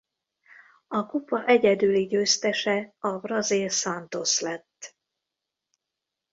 [0.87, 4.95] A kupa egyedüli győztese a brazil Santos lett.